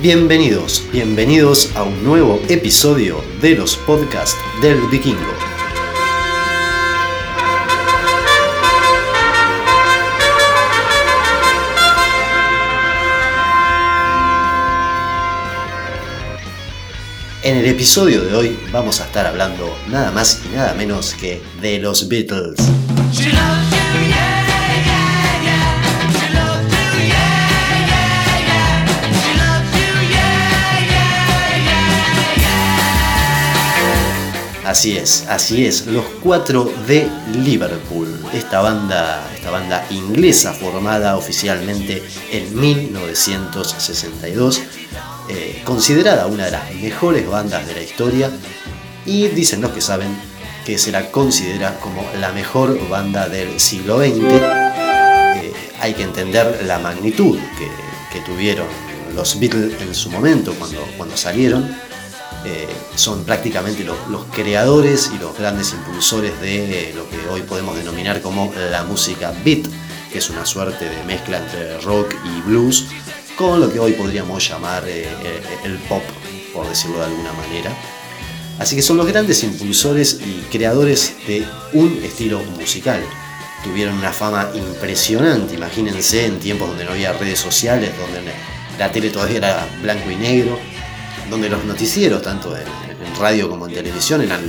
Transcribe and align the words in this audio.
Bienvenidos, 0.00 0.84
bienvenidos 0.92 1.74
a 1.74 1.82
un 1.82 2.04
nuevo 2.04 2.40
episodio 2.48 3.20
de 3.42 3.56
los 3.56 3.76
podcasts 3.78 4.38
del 4.62 4.78
vikingo. 4.92 5.18
En 17.42 17.56
el 17.56 17.66
episodio 17.66 18.22
de 18.22 18.36
hoy 18.36 18.58
vamos 18.70 19.00
a 19.00 19.04
estar 19.04 19.26
hablando 19.26 19.76
nada 19.88 20.12
más 20.12 20.42
y 20.44 20.54
nada 20.54 20.74
menos 20.74 21.12
que 21.14 21.42
de 21.60 21.80
los 21.80 22.06
Beatles. 22.06 22.54
Así 34.68 34.96
es, 34.98 35.24
así 35.30 35.64
es, 35.64 35.86
los 35.86 36.04
cuatro 36.22 36.70
de 36.86 37.08
Liverpool, 37.32 38.20
esta 38.34 38.60
banda, 38.60 39.26
esta 39.34 39.50
banda 39.50 39.86
inglesa 39.88 40.52
formada 40.52 41.16
oficialmente 41.16 42.02
en 42.30 42.60
1962, 42.60 44.60
eh, 45.30 45.62
considerada 45.64 46.26
una 46.26 46.44
de 46.44 46.50
las 46.50 46.74
mejores 46.74 47.26
bandas 47.26 47.66
de 47.66 47.76
la 47.76 47.80
historia. 47.80 48.30
Y 49.06 49.28
dicen 49.28 49.62
los 49.62 49.70
que 49.70 49.80
saben 49.80 50.14
que 50.66 50.76
se 50.76 50.92
la 50.92 51.10
considera 51.10 51.80
como 51.80 52.04
la 52.20 52.32
mejor 52.32 52.78
banda 52.90 53.26
del 53.26 53.58
siglo 53.58 54.00
XX. 54.00 54.18
Eh, 54.20 55.52
hay 55.80 55.94
que 55.94 56.02
entender 56.02 56.64
la 56.66 56.78
magnitud 56.78 57.38
que, 57.58 57.88
tuvieron 58.26 58.66
los 59.14 59.38
Beatles 59.38 59.80
en 59.80 59.94
su 59.94 60.10
momento 60.10 60.52
cuando, 60.58 60.80
cuando 60.98 61.16
salieron 61.16 61.87
eh, 62.44 62.68
son 62.94 63.24
prácticamente 63.24 63.84
los, 63.84 63.96
creadores 64.32 65.10
y 65.14 65.18
los 65.18 65.36
grandes 65.36 65.72
impulsores 65.72 66.40
de 66.40 66.92
lo 66.94 67.08
que 67.08 67.28
hoy 67.28 67.42
podemos 67.42 67.76
denominar 67.76 68.22
como 68.22 68.52
la 68.70 68.84
música 68.84 69.32
beat, 69.44 69.66
que 70.12 70.18
es 70.18 70.30
una 70.30 70.46
suerte 70.46 70.88
de 70.88 71.02
mezcla 71.04 71.38
entre 71.38 71.80
rock 71.80 72.14
y 72.24 72.40
blues, 72.42 72.86
con 73.36 73.60
lo 73.60 73.72
que 73.72 73.80
hoy 73.80 73.92
podríamos 73.92 74.46
llamar 74.48 74.84
eh, 74.86 75.04
eh, 75.04 75.40
el 75.64 75.78
pop, 75.78 76.02
por 76.52 76.68
decirlo 76.68 76.98
de 76.98 77.06
alguna 77.06 77.32
manera. 77.32 77.70
Así 78.58 78.74
que 78.74 78.82
son 78.82 78.96
los 78.96 79.06
grandes 79.06 79.42
impulsores 79.44 80.20
y 80.24 80.42
creadores 80.50 81.14
de 81.26 81.46
un 81.72 82.00
estilo 82.02 82.40
musical. 82.58 83.00
Tuvieron 83.62 83.96
una 83.96 84.12
fama 84.12 84.50
impresionante, 84.54 85.54
imagínense 85.54 86.26
en 86.26 86.38
tiempos 86.38 86.68
donde 86.68 86.84
no 86.84 86.92
había 86.92 87.12
redes 87.12 87.38
sociales, 87.38 87.90
donde 87.98 88.32
la 88.78 88.90
tele 88.90 89.10
todavía 89.10 89.38
era 89.38 89.68
blanco 89.82 90.10
y 90.10 90.16
negro, 90.16 90.58
donde 91.30 91.48
los 91.48 91.64
noticieros, 91.64 92.22
tanto 92.22 92.56
en, 92.56 92.66
radio 93.18 93.48
como 93.48 93.66
en 93.66 93.74
televisión, 93.74 94.22
eran 94.22 94.40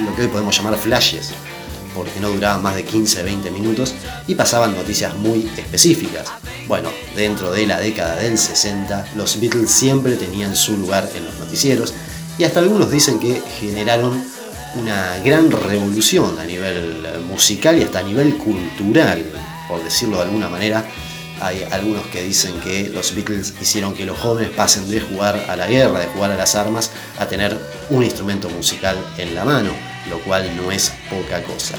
lo 0.00 0.14
que 0.14 0.22
hoy 0.22 0.28
podemos 0.28 0.56
llamar 0.56 0.76
flashes, 0.76 1.30
porque 1.94 2.18
no 2.20 2.30
duraban 2.30 2.62
más 2.62 2.74
de 2.74 2.84
15, 2.84 3.22
20 3.22 3.50
minutos 3.50 3.94
y 4.26 4.34
pasaban 4.34 4.74
noticias 4.74 5.14
muy 5.14 5.48
específicas. 5.56 6.26
Bueno, 6.66 6.90
dentro 7.14 7.52
de 7.52 7.66
la 7.66 7.78
década 7.78 8.16
del 8.16 8.36
60, 8.36 9.10
los 9.14 9.40
Beatles 9.40 9.70
siempre 9.70 10.16
tenían 10.16 10.56
su 10.56 10.76
lugar 10.76 11.08
en 11.14 11.24
los 11.24 11.38
noticieros 11.38 11.94
y 12.38 12.44
hasta 12.44 12.60
algunos 12.60 12.90
dicen 12.90 13.18
que 13.18 13.40
generaron 13.60 14.22
una 14.74 15.18
gran 15.24 15.50
revolución 15.50 16.38
a 16.38 16.44
nivel 16.44 17.06
musical 17.28 17.78
y 17.78 17.82
hasta 17.82 18.00
a 18.00 18.02
nivel 18.02 18.36
cultural, 18.36 19.24
por 19.68 19.82
decirlo 19.82 20.16
de 20.16 20.24
alguna 20.24 20.48
manera, 20.48 20.84
hay 21.40 21.66
algunos 21.70 22.06
que 22.06 22.22
dicen 22.22 22.58
que 22.60 22.88
los 22.88 23.14
Beatles 23.14 23.54
hicieron 23.60 23.94
que 23.94 24.04
los 24.04 24.18
jóvenes 24.18 24.50
pasen 24.50 24.90
de 24.90 25.00
jugar 25.00 25.46
a 25.48 25.56
la 25.56 25.66
guerra, 25.66 26.00
de 26.00 26.06
jugar 26.06 26.30
a 26.30 26.36
las 26.36 26.54
armas, 26.54 26.90
a 27.18 27.26
tener 27.26 27.58
un 27.90 28.02
instrumento 28.02 28.48
musical 28.48 28.96
en 29.18 29.34
la 29.34 29.44
mano, 29.44 29.70
lo 30.10 30.18
cual 30.20 30.54
no 30.56 30.70
es 30.70 30.92
poca 31.10 31.42
cosa. 31.42 31.76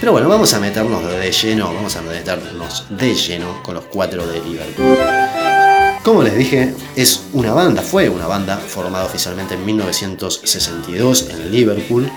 Pero 0.00 0.12
bueno, 0.12 0.28
vamos 0.28 0.52
a 0.52 0.60
meternos 0.60 1.04
de 1.04 1.32
lleno, 1.32 1.72
vamos 1.72 1.96
a 1.96 2.02
meternos 2.02 2.84
de 2.90 3.14
lleno 3.14 3.62
con 3.62 3.74
los 3.74 3.84
cuatro 3.84 4.26
de 4.26 4.40
Liverpool. 4.40 4.98
Como 6.02 6.22
les 6.22 6.36
dije, 6.36 6.74
es 6.96 7.22
una 7.32 7.54
banda, 7.54 7.80
fue 7.80 8.10
una 8.10 8.26
banda 8.26 8.58
formada 8.58 9.06
oficialmente 9.06 9.54
en 9.54 9.64
1962 9.64 11.30
en 11.30 11.50
Liverpool, 11.50 12.10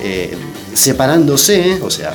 eh, 0.00 0.34
separándose, 0.72 1.78
o 1.82 1.90
sea, 1.90 2.14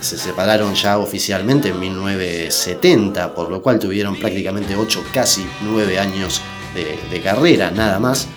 se 0.00 0.18
separaron 0.18 0.74
ya 0.74 0.98
oficialmente 0.98 1.68
en 1.68 1.80
1970, 1.80 3.34
por 3.34 3.50
lo 3.50 3.60
cual 3.62 3.78
tuvieron 3.78 4.16
prácticamente 4.16 4.76
8, 4.76 5.04
casi 5.12 5.46
9 5.62 5.98
años 5.98 6.40
de, 6.74 7.20
carrera, 7.20 7.70
nada 7.70 7.98
más. 7.98 8.28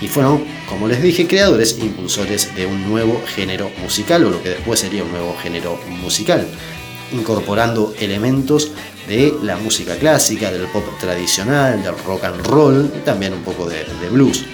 Y, 0.00 0.08
fueron, 0.08 0.44
como 0.68 0.88
les 0.88 1.00
dije, 1.00 1.26
creadores 1.26 1.78
e 1.78 1.84
impulsores 1.84 2.54
de 2.56 2.66
un 2.66 2.88
nuevo 2.88 3.22
género 3.34 3.70
musical, 3.80 4.24
o 4.24 4.30
lo 4.30 4.42
que 4.42 4.50
después 4.50 4.80
sería 4.80 5.04
un 5.04 5.12
nuevo 5.12 5.36
género 5.40 5.78
musical, 5.88 6.46
incorporando 7.12 7.94
elementos 8.00 8.72
de 9.08 9.32
la 9.42 9.56
música 9.56 9.96
clásica, 9.96 10.50
del 10.50 10.66
pop 10.66 10.84
tradicional, 11.00 11.82
del 11.82 11.96
rock 12.04 12.24
and 12.24 12.46
roll 12.46 12.92
y 12.96 12.98
también 13.00 13.32
un 13.32 13.42
poco 13.42 13.66
de, 13.66 13.84
blues. 14.10 14.44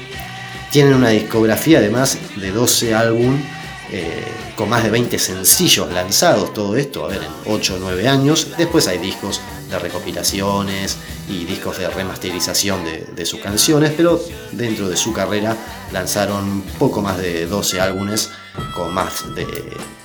Tienen 0.71 0.95
una 0.95 1.09
discografía 1.09 1.79
además 1.79 2.19
de 2.37 2.51
12 2.51 2.95
álbumes 2.95 3.58
eh, 3.91 4.25
con 4.55 4.69
más 4.69 4.83
de 4.83 4.91
20 4.91 5.19
sencillos 5.19 5.91
lanzados, 5.93 6.53
todo 6.53 6.77
esto, 6.77 7.05
a 7.05 7.09
ver, 7.09 7.23
en 7.23 7.53
8 7.53 7.77
o 7.77 7.79
9 7.79 8.09
años. 8.09 8.49
Después 8.59 8.87
hay 8.87 8.99
discos 8.99 9.41
de 9.71 9.79
recopilaciones 9.79 10.99
y 11.29 11.45
discos 11.45 11.79
de 11.79 11.89
remasterización 11.89 12.85
de, 12.85 13.27
sus 13.27 13.41
canciones, 13.41 13.93
pero 13.97 14.21
dentro 14.53 14.89
de 14.89 14.97
su 14.97 15.13
carrera 15.13 15.57
lanzaron 15.93 16.63
poco 16.79 17.01
más 17.01 17.19
de 17.19 17.47
12 17.47 17.81
álbumes 17.81 18.31
con 18.75 18.93
más 18.93 19.35
de, 19.35 19.47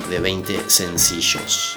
de 0.10 0.20
20 0.20 0.62
sencillos. 0.68 1.76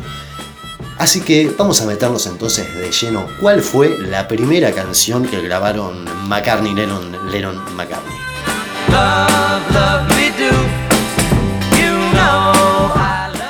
Así 0.99 1.21
que 1.21 1.53
vamos 1.57 1.81
a 1.83 1.87
meternos 1.87 2.27
entonces 2.27 2.75
de 2.75 2.91
lleno 2.91 3.27
cuál 3.41 3.61
fue 3.63 3.99
la 3.99 4.27
primera 4.27 4.73
canción 4.73 5.27
que 5.27 5.43
grabaron 5.43 6.05
McCartney, 6.29 6.75
Lennon, 6.75 7.31
Lennon 7.31 7.77
McCartney. 7.77 8.17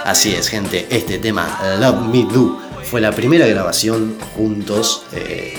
Así 0.07 0.33
es, 0.37 0.47
gente, 0.47 0.87
este 0.91 1.19
tema 1.19 1.59
Love 1.81 2.07
Me 2.13 2.33
Do 2.33 2.61
fue 2.85 3.01
la 3.01 3.11
primera 3.11 3.45
grabación 3.49 4.17
juntos 4.37 5.03
eh, 5.13 5.53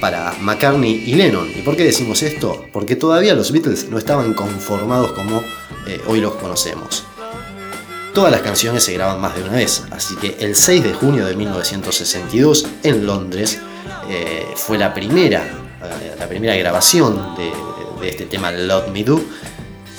para 0.00 0.32
McCartney 0.40 1.02
y 1.04 1.16
Lennon. 1.16 1.50
¿Y 1.54 1.60
por 1.60 1.76
qué 1.76 1.84
decimos 1.84 2.22
esto? 2.22 2.64
Porque 2.72 2.96
todavía 2.96 3.34
los 3.34 3.52
Beatles 3.52 3.90
no 3.90 3.98
estaban 3.98 4.32
conformados 4.32 5.12
como 5.12 5.42
eh, 5.86 6.00
hoy 6.06 6.22
los 6.22 6.34
conocemos. 6.36 7.04
Todas 8.14 8.32
las 8.32 8.40
canciones 8.40 8.84
se 8.84 8.94
graban 8.94 9.20
más 9.20 9.36
de 9.36 9.42
una 9.42 9.52
vez, 9.52 9.82
así 9.90 10.16
que 10.16 10.34
el 10.40 10.56
6 10.56 10.82
de 10.82 10.94
junio 10.94 11.26
de 11.26 11.36
1962 11.36 12.68
en 12.82 13.04
Londres 13.04 13.58
eh, 14.08 14.46
fue 14.56 14.78
la 14.78 14.94
primera, 14.94 15.44
la 16.18 16.26
primera 16.26 16.56
grabación 16.56 17.36
de, 17.36 17.52
de 18.00 18.08
este 18.08 18.24
tema 18.24 18.50
Love 18.50 18.88
Me 18.94 19.04
Do, 19.04 19.20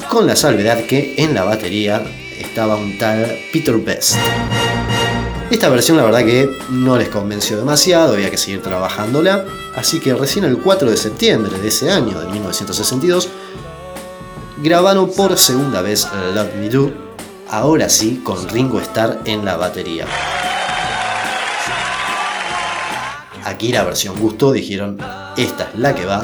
con 0.09 0.25
la 0.25 0.35
salvedad 0.35 0.87
que 0.87 1.13
en 1.19 1.35
la 1.35 1.43
batería 1.43 2.03
estaba 2.51 2.75
un 2.75 2.97
tal 2.97 3.39
Peter 3.53 3.77
Best. 3.77 4.17
Esta 5.49 5.69
versión 5.69 5.95
la 5.95 6.03
verdad 6.03 6.25
que 6.25 6.49
no 6.69 6.97
les 6.97 7.07
convenció 7.07 7.55
demasiado, 7.55 8.13
había 8.13 8.29
que 8.29 8.37
seguir 8.37 8.61
trabajándola, 8.61 9.45
así 9.73 10.01
que 10.01 10.13
recién 10.13 10.43
el 10.43 10.57
4 10.57 10.89
de 10.89 10.97
septiembre 10.97 11.57
de 11.57 11.69
ese 11.69 11.89
año, 11.89 12.19
de 12.19 12.27
1962, 12.27 13.29
grabaron 14.61 15.13
por 15.13 15.37
segunda 15.39 15.81
vez 15.81 16.05
Love 16.35 16.55
Me 16.59 16.67
Do, 16.67 16.91
ahora 17.49 17.87
sí 17.87 18.19
con 18.21 18.49
Ringo 18.49 18.81
Starr 18.81 19.21
en 19.23 19.45
la 19.45 19.55
batería. 19.55 20.05
Aquí 23.45 23.71
la 23.71 23.85
versión 23.85 24.19
gustó, 24.19 24.51
dijeron, 24.51 24.97
esta 25.37 25.69
es 25.73 25.79
la 25.79 25.95
que 25.95 26.05
va. 26.05 26.21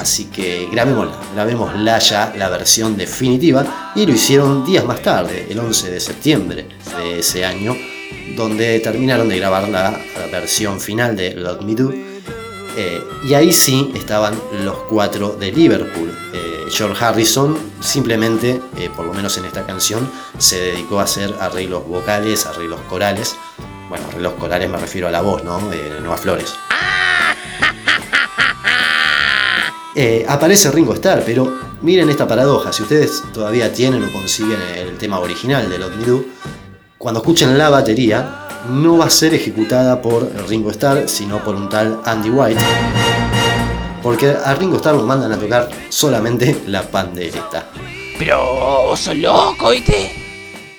Así 0.00 0.24
que 0.24 0.68
grabémosla, 0.72 1.16
grabémosla 1.34 2.00
ya 2.00 2.34
la 2.36 2.48
versión 2.48 2.96
definitiva 2.96 3.85
y 3.96 4.04
lo 4.04 4.12
hicieron 4.12 4.64
días 4.64 4.84
más 4.84 5.02
tarde, 5.02 5.46
el 5.48 5.58
11 5.58 5.90
de 5.90 6.00
septiembre 6.00 6.66
de 6.98 7.20
ese 7.20 7.46
año, 7.46 7.74
donde 8.36 8.78
terminaron 8.80 9.26
de 9.28 9.38
grabar 9.38 9.70
la, 9.70 9.98
versión 10.30 10.80
final 10.80 11.16
de 11.16 11.34
Let 11.34 11.62
Me 11.62 11.74
Do. 11.74 11.90
Eh, 12.76 13.02
y 13.24 13.32
ahí 13.32 13.54
sí 13.54 13.90
estaban 13.94 14.38
los 14.64 14.76
cuatro 14.80 15.30
de 15.30 15.50
Liverpool. 15.50 16.14
Eh, 16.34 16.66
George 16.70 17.02
Harrison 17.02 17.56
simplemente, 17.80 18.60
eh, 18.76 18.90
por 18.94 19.06
lo 19.06 19.14
menos 19.14 19.38
en 19.38 19.46
esta 19.46 19.64
canción, 19.64 20.10
se 20.36 20.60
dedicó 20.60 21.00
a 21.00 21.04
hacer 21.04 21.34
arreglos 21.40 21.88
vocales, 21.88 22.44
arreglos 22.44 22.80
corales. 22.90 23.34
Bueno, 23.88 24.04
arreglos 24.08 24.34
corales 24.34 24.68
me 24.68 24.76
refiero 24.76 25.08
a 25.08 25.10
la 25.10 25.22
voz, 25.22 25.42
¿no? 25.42 25.70
De 25.70 26.00
Nuevas 26.00 26.20
Flores. 26.20 26.54
Aparece 30.28 30.70
Ringo 30.70 30.92
Starr, 30.92 31.22
pero 31.24 31.65
miren 31.82 32.10
esta 32.10 32.26
paradoja, 32.26 32.72
si 32.72 32.82
ustedes 32.82 33.22
todavía 33.32 33.72
tienen 33.72 34.02
o 34.04 34.12
consiguen 34.12 34.60
el 34.76 34.96
tema 34.98 35.18
original 35.18 35.68
de 35.68 35.78
Lot 35.78 35.96
Me 35.96 36.04
Do, 36.04 36.24
cuando 36.98 37.20
escuchen 37.20 37.56
la 37.58 37.70
batería, 37.70 38.48
no 38.70 38.98
va 38.98 39.06
a 39.06 39.10
ser 39.10 39.34
ejecutada 39.34 40.00
por 40.02 40.30
Ringo 40.48 40.70
Starr, 40.70 41.08
sino 41.08 41.42
por 41.44 41.54
un 41.54 41.68
tal 41.68 42.00
Andy 42.04 42.30
White. 42.30 42.60
porque 44.02 44.28
a 44.30 44.54
Ringo 44.54 44.76
Starr 44.76 44.96
lo 44.96 45.02
mandan 45.04 45.32
a 45.32 45.36
tocar 45.36 45.68
solamente 45.88 46.56
la 46.66 46.82
pandereta. 46.82 47.70
Pero 48.18 48.38
vos 48.86 49.00
sos 49.00 49.16
loco, 49.16 49.70
¿viste? 49.70 50.12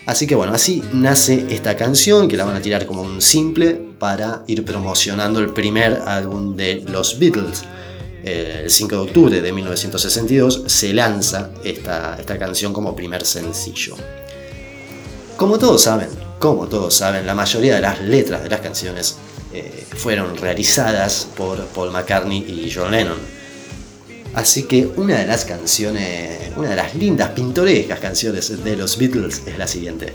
Así 0.05 0.25
que 0.25 0.35
bueno, 0.35 0.53
así 0.53 0.81
nace 0.93 1.45
esta 1.49 1.75
canción 1.75 2.29
que 2.29 2.37
la 2.37 2.45
van 2.45 2.55
a 2.55 2.61
tirar 2.61 2.85
como 2.85 3.01
un 3.01 3.21
simple 3.21 3.73
para 3.99 4.43
ir 4.47 4.63
promocionando 4.63 5.39
el 5.41 5.49
primer 5.49 6.01
álbum 6.07 6.55
de 6.55 6.85
los 6.87 7.19
Beatles. 7.19 7.65
El 8.23 8.69
5 8.69 8.95
de 8.95 9.01
octubre 9.01 9.41
de 9.41 9.53
1962 9.53 10.63
se 10.67 10.93
lanza 10.93 11.51
esta, 11.63 12.17
esta 12.19 12.37
canción 12.37 12.73
como 12.73 12.95
primer 12.95 13.25
sencillo. 13.25 13.95
Como 15.37 15.59
todos 15.59 15.83
saben, 15.83 16.09
como 16.39 16.67
todos 16.67 16.93
saben, 16.93 17.25
la 17.25 17.35
mayoría 17.35 17.75
de 17.75 17.81
las 17.81 18.01
letras 18.01 18.43
de 18.43 18.49
las 18.49 18.61
canciones 18.61 19.17
eh, 19.53 19.85
fueron 19.95 20.35
realizadas 20.37 21.27
por 21.35 21.65
Paul 21.67 21.91
McCartney 21.91 22.39
y 22.39 22.71
John 22.73 22.91
Lennon. 22.91 23.17
Así 24.33 24.63
que 24.63 24.87
una 24.97 25.19
de 25.19 25.25
las 25.25 25.45
canciones, 25.45 26.51
una 26.55 26.69
de 26.69 26.75
las 26.75 26.93
lindas, 26.95 27.31
pintorescas 27.31 27.99
canciones 27.99 28.63
de 28.63 28.75
los 28.75 28.97
Beatles 28.97 29.43
es 29.47 29.57
la 29.57 29.67
siguiente. 29.67 30.13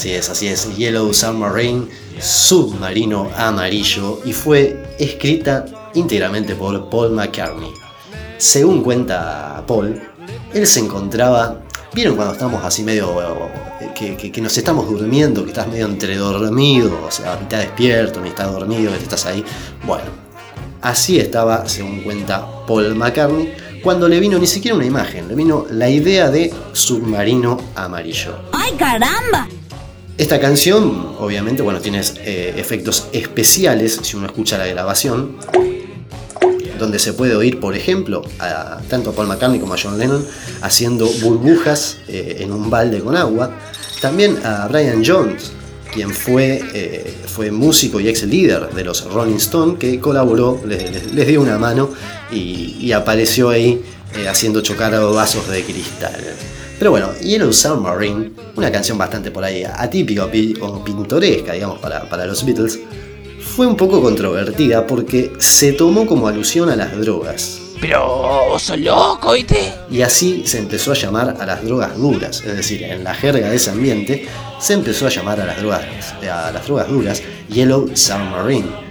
Así 0.00 0.12
es, 0.12 0.30
así 0.30 0.46
es, 0.46 0.76
Yellow 0.76 1.12
Submarine, 1.12 1.88
submarino 2.18 3.28
amarillo, 3.36 4.20
y 4.24 4.32
fue 4.32 4.94
escrita 4.98 5.66
íntegramente 5.94 6.54
por 6.54 6.88
Paul 6.88 7.10
McCartney. 7.10 7.70
Según 8.38 8.82
cuenta 8.82 9.62
Paul, 9.66 10.00
él 10.54 10.66
se 10.66 10.80
encontraba, 10.80 11.60
¿vieron 11.92 12.16
cuando 12.16 12.32
estamos 12.32 12.64
así 12.64 12.82
medio, 12.82 13.50
que, 13.94 14.40
nos 14.40 14.56
estamos 14.56 14.88
durmiendo, 14.88 15.42
que 15.42 15.50
estás 15.50 15.68
medio 15.68 15.84
entre 15.84 16.16
dormido, 16.16 17.04
o 17.06 17.10
sea, 17.10 17.36
mitad 17.36 17.58
despierto, 17.58 18.20
mitad 18.20 18.50
dormido, 18.50 18.92
que 18.92 19.02
estás 19.02 19.26
ahí? 19.26 19.44
Bueno, 19.84 20.08
así 20.80 21.18
estaba, 21.18 21.68
según 21.68 22.00
cuenta 22.02 22.46
Paul 22.66 22.94
McCartney, 22.94 23.52
cuando 23.82 24.08
le 24.08 24.20
vino 24.20 24.38
ni 24.38 24.46
siquiera 24.46 24.76
una 24.76 24.86
imagen, 24.86 25.28
le 25.28 25.34
vino 25.34 25.66
la 25.70 25.88
idea 25.88 26.30
de 26.30 26.52
submarino 26.72 27.58
amarillo. 27.74 28.36
¡Ay, 28.52 28.72
caramba! 28.78 29.48
Esta 30.18 30.38
canción, 30.38 31.14
obviamente, 31.18 31.62
bueno, 31.62 31.80
tiene 31.80 32.02
eh, 32.18 32.54
efectos 32.56 33.08
especiales 33.12 34.00
si 34.02 34.16
uno 34.16 34.26
escucha 34.26 34.58
la 34.58 34.66
grabación, 34.66 35.36
donde 36.78 36.98
se 36.98 37.14
puede 37.14 37.36
oír, 37.36 37.58
por 37.58 37.74
ejemplo, 37.74 38.22
a, 38.38 38.80
tanto 38.88 39.10
a 39.10 39.12
Paul 39.14 39.28
McCartney 39.28 39.60
como 39.60 39.74
a 39.74 39.78
John 39.82 39.98
Lennon 39.98 40.26
haciendo 40.62 41.06
burbujas 41.22 41.98
eh, 42.08 42.38
en 42.40 42.52
un 42.52 42.68
balde 42.68 43.00
con 43.00 43.16
agua. 43.16 43.50
También 44.00 44.38
a 44.44 44.66
Brian 44.68 45.02
Jones, 45.04 45.52
quien 45.92 46.10
fue, 46.10 46.62
eh, 46.72 47.14
fue 47.26 47.50
músico 47.50 48.00
y 48.00 48.08
ex 48.08 48.22
líder 48.24 48.70
de 48.70 48.84
los 48.84 49.04
Rolling 49.04 49.36
Stones, 49.36 49.78
que 49.78 49.98
colaboró, 49.98 50.60
les, 50.66 51.26
dio 51.26 51.40
una 51.40 51.58
mano 51.58 51.90
y, 52.30 52.92
apareció 52.92 53.50
ahí 53.50 53.82
haciendo 54.28 54.60
chocar 54.60 54.92
vasos 55.12 55.48
de 55.48 55.62
cristal. 55.62 56.20
Pero 56.78 56.90
bueno, 56.92 57.10
Yellow 57.20 57.52
Submarine, 57.52 58.32
una 58.56 58.72
canción 58.72 58.96
bastante 58.96 59.30
por 59.30 59.44
ahí 59.44 59.64
atípica 59.64 60.24
o 60.24 60.82
pintoresca, 60.82 61.52
digamos, 61.52 61.78
para, 61.78 62.26
los 62.26 62.44
Beatles, 62.44 62.80
fue 63.38 63.66
un 63.66 63.76
poco 63.76 64.00
controvertida 64.00 64.86
porque 64.86 65.32
se 65.38 65.72
tomó 65.72 66.06
como 66.06 66.26
alusión 66.26 66.70
a 66.70 66.76
las 66.76 66.98
drogas. 66.98 67.60
Pero 67.80 68.48
vos 68.50 68.62
sos 68.62 68.78
loco, 68.78 69.32
¿viste? 69.32 69.72
Y 69.90 70.02
así 70.02 70.42
se 70.46 70.58
empezó 70.58 70.92
a 70.92 70.94
llamar 70.94 71.36
a 71.40 71.46
las 71.46 71.64
drogas 71.64 71.96
duras, 71.96 72.42
es 72.44 72.56
decir, 72.56 72.82
en 72.82 73.04
la 73.04 73.14
jerga 73.14 73.48
de 73.48 73.56
ese 73.56 73.70
ambiente 73.70 74.28
se 74.58 74.74
empezó 74.74 75.06
a 75.06 75.10
llamar 75.10 75.40
a 75.40 75.46
las 75.46 75.58
drogas, 75.58 75.84
a 76.22 76.50
las 76.52 76.66
drogas 76.66 76.88
duras 76.88 77.22
Yellow 77.48 77.90
Submarine 77.94 78.90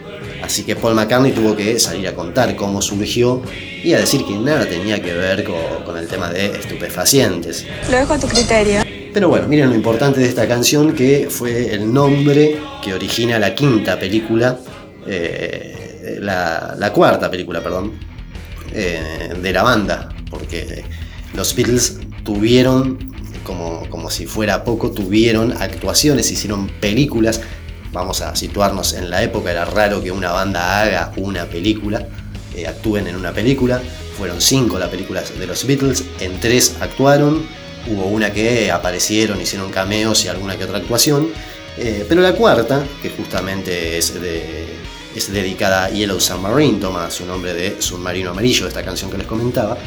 Así 0.50 0.64
que 0.64 0.76
Paul 0.76 0.96
McCartney 0.96 1.32
tuvo 1.32 1.56
que 1.56 1.80
salir 1.80 2.08
a 2.08 2.16
contar 2.16 2.56
cómo 2.56 2.82
surgió 2.82 3.42
y 3.84 3.94
a 3.94 4.00
decir 4.00 4.26
que 4.26 4.34
nada 4.34 4.66
tenía 4.66 5.00
que 5.00 5.14
ver 5.14 5.44
con, 5.44 5.96
el 5.96 6.08
tema 6.08 6.32
de 6.32 6.48
estupefacientes. 6.48 7.68
Lo 7.92 7.98
dejo 7.98 8.14
a 8.14 8.20
tu 8.20 8.28
criterio. 8.28 8.82
Pero 9.14 9.30
bueno, 9.30 9.48
miren 9.48 9.70
lo 9.70 9.76
importante 9.76 10.20
de 10.20 10.28
esta 10.28 10.48
canción 10.48 10.94
que 10.94 11.28
fue 11.30 11.74
el 11.74 11.94
nombre 11.94 12.58
que 12.84 12.94
origina 12.94 13.38
la 13.38 13.54
quinta 13.54 14.00
película, 14.00 14.58
eh, 15.06 16.18
la, 16.20 16.92
cuarta 16.94 17.30
película, 17.30 17.62
perdón, 17.62 17.94
eh, 18.74 19.34
de 19.42 19.54
la 19.54 19.64
banda, 19.64 20.10
porque 20.30 20.84
los 21.34 21.56
Beatles 21.56 22.00
tuvieron, 22.24 23.14
como, 23.44 23.90
como 23.90 24.10
si 24.10 24.26
fuera 24.26 24.64
poco, 24.64 24.92
tuvieron 24.92 25.54
actuaciones, 25.54 26.32
hicieron 26.32 26.68
películas 26.80 27.42
vamos 27.92 28.22
a 28.22 28.36
situarnos 28.36 28.94
en 28.94 29.10
la 29.10 29.24
época, 29.24 29.52
era 29.52 29.66
raro 29.66 30.02
que 30.02 30.12
una 30.12 30.32
banda 30.32 30.82
haga 30.82 31.12
una 31.18 31.46
película, 31.46 32.08
eh, 32.56 32.68
actúen 32.68 33.08
en 33.08 33.16
una 33.16 33.32
película. 33.32 33.82
Fueron 34.18 34.42
cinco 34.42 34.78
las 34.78 34.90
películas 34.90 35.38
de 35.38 35.48
los 35.48 35.66
Beatles, 35.66 36.04
en 36.20 36.40
tres 36.40 36.76
actuaron, 36.82 37.46
hubo 37.88 38.06
una 38.08 38.34
que 38.34 38.70
aparecieron, 38.70 39.40
hicieron 39.40 39.72
cameos 39.72 40.26
y 40.26 40.28
alguna 40.28 40.58
que 40.58 40.66
otra 40.66 40.78
actuación. 40.78 41.30
Eh, 41.78 42.06
pero 42.10 42.22
la 42.22 42.34
cuarta, 42.34 42.84
que 43.02 43.10
justamente 43.12 43.98
es, 43.98 44.14
es 45.16 45.32
dedicada 45.32 45.86
a 45.86 45.90
Yellow 45.90 46.20
Submarine, 46.20 46.80
toma 46.80 47.10
su 47.10 47.26
nombre 47.26 47.54
de 47.54 47.82
Submarino 47.82 48.32
Amarillo, 48.32 48.68
esta 48.68 48.84
canción 48.84 49.10
que 49.10 49.18
les 49.18 49.28
comentaba, 49.28 49.78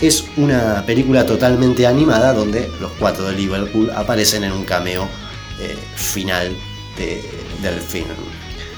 es 0.00 0.24
una 0.36 0.84
película 0.84 1.24
totalmente 1.24 1.86
animada 1.86 2.32
donde 2.32 2.68
los 2.80 2.92
cuatro 2.92 3.26
de 3.26 3.34
Liverpool 3.34 3.90
aparecen 3.94 4.44
en 4.44 4.52
un 4.52 4.64
cameo 4.64 5.08
eh, 5.60 5.76
final 5.94 6.54
del 6.96 7.80
film. 7.80 8.06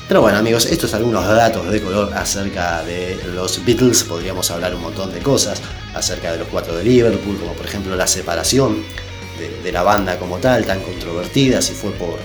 Pero 0.09 0.21
bueno 0.21 0.39
amigos, 0.39 0.67
estos 0.67 0.91
son 0.91 1.01
algunos 1.01 1.27
datos 1.27 1.69
de 1.71 1.83
color 1.83 2.13
acerca 2.15 2.83
de 2.85 3.19
los 3.35 3.65
Beatles, 3.65 4.05
podríamos 4.05 4.51
hablar 4.51 4.75
un 4.75 4.83
montón 4.83 5.13
de 5.13 5.19
cosas 5.21 5.61
acerca 5.95 6.31
de 6.31 6.39
los 6.39 6.49
cuatro 6.49 6.77
de 6.77 6.85
Liverpool, 6.85 7.37
como 7.39 7.55
por 7.55 7.67
ejemplo 7.67 7.97
la 7.97 8.07
separación 8.07 8.85
de, 9.63 9.73
la 9.73 9.83
banda 9.83 10.19
como 10.19 10.39
tal, 10.39 10.65
tan 10.65 10.81
controvertida, 10.81 11.61
si 11.61 11.73
fue 11.73 11.91
por, 11.91 12.19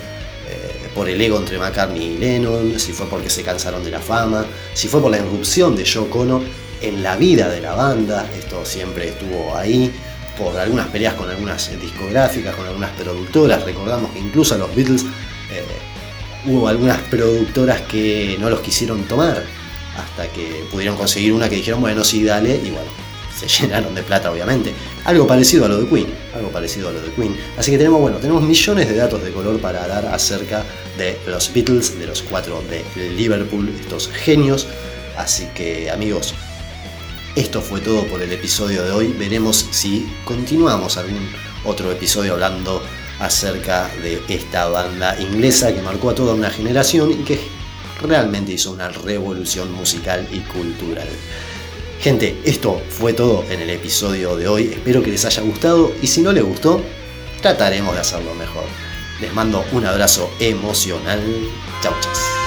por 0.94 1.10
el 1.10 1.20
ego 1.22 1.38
entre 1.38 1.58
McCartney 1.58 2.16
y 2.16 2.18
Lennon, 2.18 2.80
si 2.80 2.92
fue 2.92 3.08
porque 3.08 3.30
se 3.30 3.44
cansaron 3.44 3.84
de 3.84 3.92
la 3.92 4.00
fama, 4.00 4.46
si 4.74 4.88
fue 4.88 5.02
por 5.02 5.12
la 5.12 5.18
irrupción 5.18 5.76
de 5.76 5.86
Joe 5.90 6.08
Ono 6.12 6.42
en 6.82 7.04
la 7.04 7.16
vida 7.16 7.50
de 7.50 7.62
la 7.62 7.76
banda, 7.76 8.30
esto 8.38 8.66
siempre 8.66 9.10
estuvo 9.10 9.56
ahí, 9.56 9.92
por 10.38 10.58
algunas 10.58 10.88
peleas 10.88 11.14
con 11.14 11.30
algunas 11.30 11.70
discográficas, 11.80 12.56
con 12.56 12.66
algunas 12.66 12.92
productoras, 12.92 13.64
recordamos 13.64 14.12
que 14.12 14.20
incluso 14.20 14.56
a 14.56 14.58
los 14.58 14.74
Beatles 14.76 15.04
eh, 15.52 15.64
hubo 16.46 16.68
algunas 16.68 16.98
productoras 17.02 17.82
que 17.82 18.38
no 18.40 18.50
los 18.50 18.62
quisieron 18.62 19.04
tomar 19.04 19.44
hasta 19.98 20.28
que 20.30 20.66
pudieron 20.72 20.98
conseguir 20.98 21.34
una 21.34 21.50
que 21.50 21.58
dijeron, 21.58 21.82
bueno, 21.82 22.04
sí, 22.04 22.24
dale, 22.24 22.56
y 22.56 22.72
bueno, 22.72 22.90
se 23.38 23.48
llenaron 23.48 23.96
de 23.96 24.04
plata, 24.04 24.32
obviamente. 24.32 24.74
Algo 25.06 25.26
parecido 25.26 25.66
a 25.66 25.70
lo 25.70 25.78
de 25.80 25.88
Queen, 25.88 26.08
algo 26.36 26.50
parecido 26.50 26.90
a 26.90 26.92
lo 26.92 27.02
de 27.02 27.12
Queen. 27.12 27.36
Así 27.58 27.72
que 27.72 27.78
tenemos, 27.78 28.02
bueno, 28.02 28.18
tenemos 28.18 28.44
millones 28.44 28.88
de 28.88 28.96
datos 28.96 29.24
de 29.24 29.32
color 29.32 29.60
para 29.60 29.88
dar 29.88 30.06
acerca 30.08 30.64
de 30.98 31.18
los 31.28 31.52
Beatles, 31.54 31.98
de 32.00 32.08
los 32.08 32.22
cuatro 32.22 32.64
de 32.70 32.84
Liverpool, 33.12 33.70
estos 33.80 34.10
genios. 34.10 34.68
Así 35.18 35.48
que, 35.56 35.90
amigos, 35.90 36.34
esto 37.36 37.62
fue 37.62 37.80
todo 37.80 38.06
por 38.08 38.22
el 38.22 38.32
episodio 38.32 38.84
de 38.84 38.92
hoy. 38.92 39.16
Veremos 39.18 39.68
si 39.72 40.12
continuamos 40.26 40.98
algún 40.98 41.30
otro 41.64 41.92
episodio 41.92 42.34
hablando 42.34 42.82
acerca 43.20 43.90
de 44.02 44.22
esta 44.28 44.68
banda 44.68 45.16
inglesa 45.20 45.74
que 45.74 45.82
marcó 45.82 46.10
a 46.10 46.16
toda 46.16 46.34
una 46.34 46.50
generación 46.50 47.12
y 47.12 47.24
que 47.24 47.40
realmente 48.02 48.54
hizo 48.54 48.72
una 48.72 48.90
revolución 48.90 49.72
musical 49.72 50.28
y 50.32 50.40
cultural. 50.40 51.08
Gente, 52.02 52.36
esto 52.46 52.82
fue 52.90 53.14
todo 53.14 53.46
en 53.52 53.62
el 53.62 53.70
episodio 53.70 54.36
de 54.36 54.48
hoy. 54.48 54.72
Espero 54.74 55.04
que 55.04 55.12
les 55.12 55.24
haya 55.24 55.44
gustado 55.44 55.94
y 56.02 56.08
si 56.08 56.24
no 56.24 56.32
les 56.32 56.44
gustó, 56.44 56.82
trataremos 57.44 57.94
de 57.94 58.02
hacerlo 58.02 58.34
mejor. 58.34 58.64
Les 59.20 59.32
mando 59.32 59.64
un 59.72 59.86
abrazo 59.86 60.28
emocional. 60.40 61.22
Chau, 61.84 61.94
chau. 62.02 62.41